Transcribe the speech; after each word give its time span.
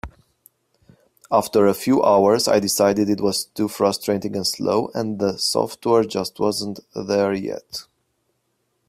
After 1.31 1.67
a 1.67 1.75
few 1.75 2.01
hours 2.03 2.47
I 2.47 2.59
decided 2.59 3.07
it 3.07 3.21
was 3.21 3.45
too 3.45 3.67
frustrating 3.67 4.35
and 4.35 4.47
slow, 4.47 4.89
and 4.95 5.19
the 5.19 5.37
software 5.37 6.03
just 6.05 6.39
wasn't 6.39 6.79
there 6.95 7.35
yet. 7.35 7.83